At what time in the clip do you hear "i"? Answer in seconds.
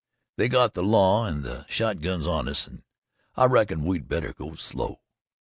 3.35-3.45